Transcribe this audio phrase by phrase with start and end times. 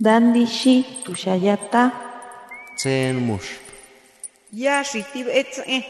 [0.00, 1.92] Dandishi tushayata.
[2.76, 3.62] Tsen mush.
[4.52, 5.86] Ya shitib etze.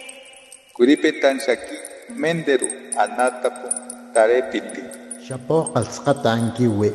[0.76, 1.76] Kuripetan shaki
[2.12, 2.68] menderu
[3.00, 3.68] anatapu
[4.12, 4.82] tarepiti.
[5.24, 6.92] Shapo qalsqata ankiwi.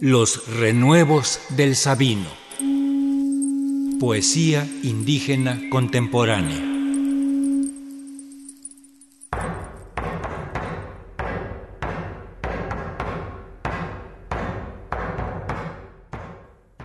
[0.00, 2.30] Los renuevos del Sabino.
[3.98, 6.75] Poesía indígena contemporánea.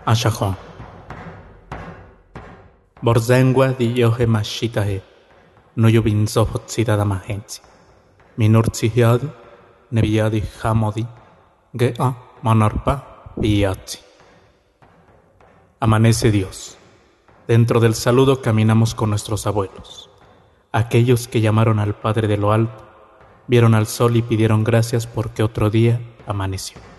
[0.06, 0.56] Ashahon.
[3.02, 5.02] Borzengua di yohe mashitahe.
[5.76, 7.62] No yubinzo hotsida da mahensi.
[8.38, 9.30] Minurtsihiadi,
[9.92, 11.06] nebiadi hamodi.
[11.78, 14.00] Gea manarpa piazzi.
[15.80, 16.78] Amanece Dios.
[17.48, 20.10] Dentro del saludo caminamos con nuestros abuelos.
[20.72, 22.84] Aquellos que llamaron al Padre de lo alto,
[23.48, 26.91] vieron al sol y pidieron gracias porque otro día amaneció.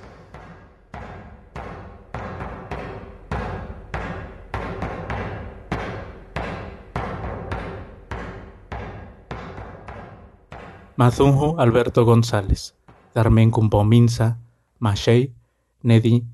[10.97, 12.77] Mazunjo Alberto González,
[13.15, 14.39] Darmen Kumpominsa,
[14.79, 15.35] Mashei,
[15.81, 16.27] Nedi,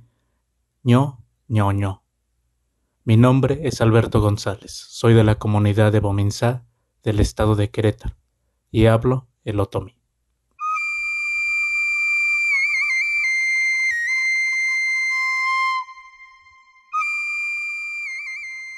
[0.82, 2.02] ño, ñoño.
[3.04, 6.64] Mi nombre es Alberto González, soy de la comunidad de Bominsá,
[7.04, 8.16] del estado de Querétaro,
[8.72, 9.94] y hablo el otomí.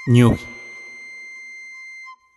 [0.09, 0.45] Ñugi.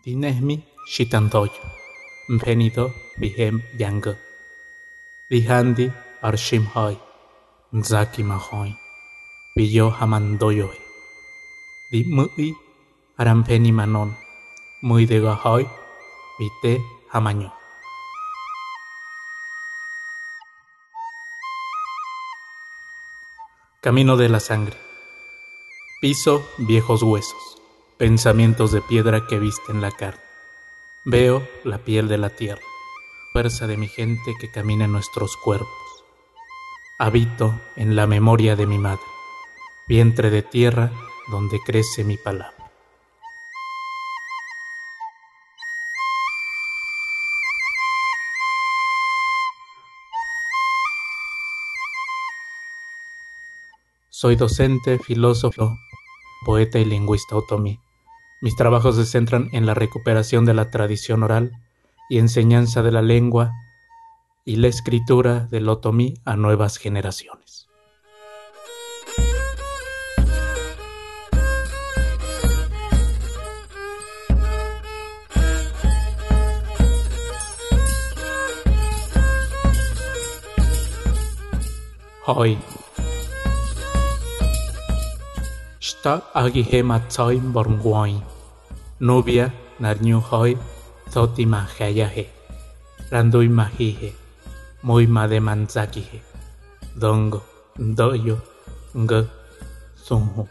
[0.05, 1.82] Dinehmi shitantoyo.
[2.29, 4.15] Mpenido bihem yanga.
[5.29, 6.95] Dihandi arshim hoy.
[7.73, 8.71] Nzaki mahoy.
[9.55, 10.79] Biyo hamandoyoy.
[11.91, 12.55] Di mui
[13.17, 14.15] arampeni manon.
[14.81, 15.67] Muy de gahoy.
[16.39, 16.79] Vite
[17.11, 17.51] hamaño.
[23.81, 24.77] Camino de la sangre.
[25.99, 27.61] Piso viejos huesos,
[27.97, 30.22] pensamientos de piedra que visten la carne.
[31.05, 32.61] Veo la piel de la tierra,
[33.33, 35.67] fuerza de mi gente que camina en nuestros cuerpos.
[36.97, 39.03] Habito en la memoria de mi madre,
[39.85, 40.93] vientre de tierra
[41.27, 42.55] donde crece mi palabra.
[54.09, 55.75] Soy docente, filósofo,
[56.45, 57.77] poeta y lingüista otomí.
[58.43, 61.53] Mis trabajos se centran en la recuperación de la tradición oral
[62.09, 63.53] y enseñanza de la lengua
[64.43, 67.69] y la escritura del otomí a nuevas generaciones.
[82.25, 82.57] Hoy
[89.03, 89.51] Nubia
[89.83, 90.55] narnyu hoi
[91.11, 92.29] thoti ma he.
[93.11, 94.13] Randui mahihe.
[94.83, 96.21] Muy made manzakihe.
[96.95, 97.43] Dongo,
[97.75, 98.39] doyo,
[98.95, 99.27] ng,
[99.95, 100.47] sunhu.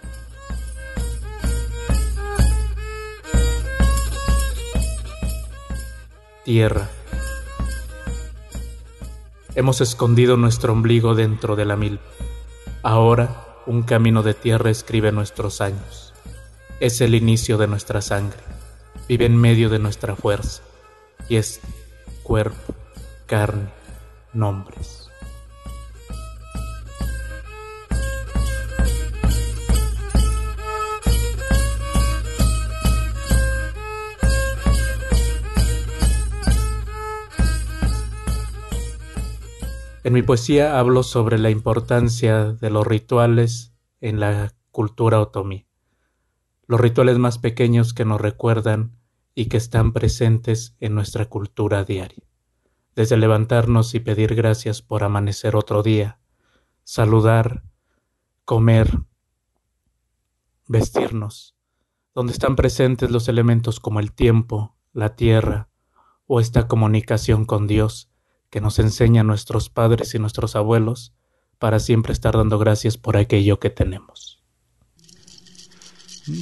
[6.44, 6.90] Tierra.
[9.54, 12.04] Hemos escondido nuestro ombligo dentro de la milpa.
[12.82, 16.11] Ahora un camino de tierra escribe nuestros años.
[16.82, 18.40] Es el inicio de nuestra sangre.
[19.08, 20.64] Vive en medio de nuestra fuerza.
[21.28, 21.60] Y es
[22.24, 22.74] cuerpo,
[23.26, 23.68] carne,
[24.32, 25.08] nombres.
[40.02, 45.68] En mi poesía hablo sobre la importancia de los rituales en la cultura otomí,
[46.66, 48.96] los rituales más pequeños que nos recuerdan
[49.34, 52.24] y que están presentes en nuestra cultura diaria,
[52.94, 56.18] desde levantarnos y pedir gracias por amanecer otro día,
[56.84, 57.62] saludar,
[58.44, 59.00] comer,
[60.68, 61.54] vestirnos,
[62.14, 65.68] donde están presentes los elementos como el tiempo, la tierra
[66.26, 68.10] o esta comunicación con Dios
[68.50, 71.14] que nos enseñan nuestros padres y nuestros abuelos
[71.58, 74.41] para siempre estar dando gracias por aquello que tenemos.
[76.22, 76.34] Enjoy.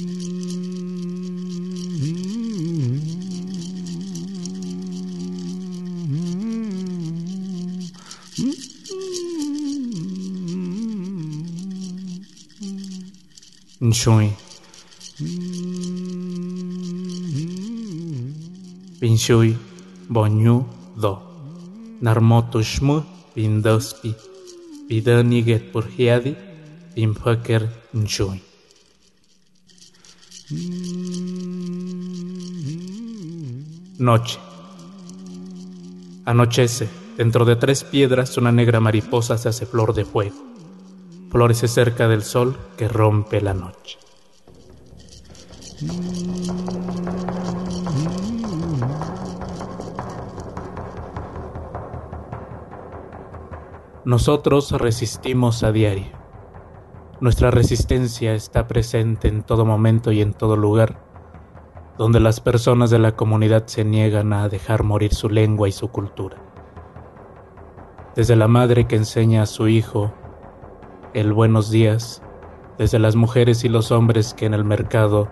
[18.99, 19.57] Pinshoi
[20.07, 21.17] bonyu do.
[22.01, 23.01] Narmoto shmu
[23.33, 24.13] pindospi.
[24.87, 26.35] Pidani get purhiadi.
[26.95, 28.50] Pinfaker enjoy.
[33.97, 34.39] Noche.
[36.25, 36.89] Anochece.
[37.15, 40.35] Dentro de tres piedras una negra mariposa se hace flor de fuego.
[41.29, 43.97] Florece cerca del sol que rompe la noche.
[54.03, 56.20] Nosotros resistimos a diario.
[57.21, 60.97] Nuestra resistencia está presente en todo momento y en todo lugar,
[61.95, 65.89] donde las personas de la comunidad se niegan a dejar morir su lengua y su
[65.89, 66.37] cultura.
[68.15, 70.11] Desde la madre que enseña a su hijo
[71.13, 72.23] el buenos días,
[72.79, 75.29] desde las mujeres y los hombres que en el mercado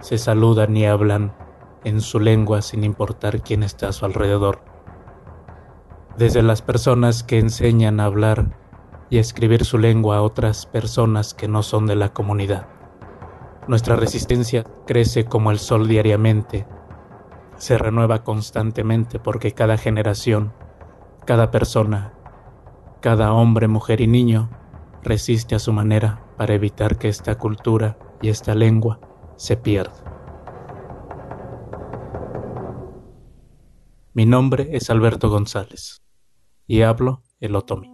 [0.00, 1.34] se saludan y hablan
[1.82, 4.60] en su lengua sin importar quién está a su alrededor
[6.16, 8.56] desde las personas que enseñan a hablar
[9.14, 12.66] y escribir su lengua a otras personas que no son de la comunidad.
[13.68, 16.66] Nuestra resistencia crece como el sol diariamente,
[17.56, 20.52] se renueva constantemente porque cada generación,
[21.26, 22.12] cada persona,
[23.00, 24.50] cada hombre, mujer y niño
[25.04, 28.98] resiste a su manera para evitar que esta cultura y esta lengua
[29.36, 29.94] se pierda.
[34.12, 36.02] Mi nombre es Alberto González
[36.66, 37.93] y hablo el otomí.